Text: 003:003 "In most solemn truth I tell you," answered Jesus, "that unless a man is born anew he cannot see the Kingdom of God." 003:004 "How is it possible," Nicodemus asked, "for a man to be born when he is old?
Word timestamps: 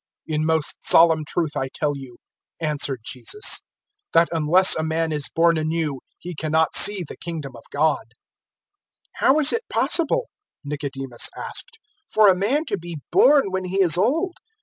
003:003 0.27 0.35
"In 0.35 0.45
most 0.47 0.77
solemn 0.83 1.23
truth 1.25 1.55
I 1.55 1.67
tell 1.71 1.91
you," 1.95 2.17
answered 2.59 3.01
Jesus, 3.05 3.61
"that 4.13 4.29
unless 4.31 4.75
a 4.75 4.81
man 4.81 5.11
is 5.11 5.29
born 5.29 5.59
anew 5.59 5.99
he 6.17 6.33
cannot 6.33 6.73
see 6.73 7.03
the 7.07 7.15
Kingdom 7.15 7.55
of 7.55 7.61
God." 7.71 8.13
003:004 9.19 9.19
"How 9.19 9.37
is 9.39 9.53
it 9.53 9.61
possible," 9.69 10.25
Nicodemus 10.65 11.29
asked, 11.37 11.77
"for 12.11 12.29
a 12.29 12.35
man 12.35 12.65
to 12.65 12.79
be 12.79 12.97
born 13.11 13.51
when 13.51 13.65
he 13.65 13.75
is 13.79 13.95
old? 13.95 14.37